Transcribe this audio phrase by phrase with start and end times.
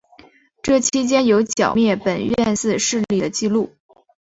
[0.63, 3.75] 这期间有剿灭本愿寺势力的纪录。